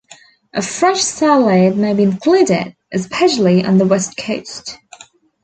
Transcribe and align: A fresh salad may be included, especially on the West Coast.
A 0.55 0.63
fresh 0.63 0.99
salad 1.03 1.77
may 1.77 1.93
be 1.93 2.01
included, 2.01 2.75
especially 2.91 3.63
on 3.63 3.77
the 3.77 3.85
West 3.85 4.17
Coast. 4.17 4.79